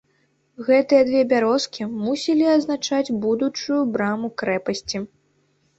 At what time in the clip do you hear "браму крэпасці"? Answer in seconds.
3.95-4.97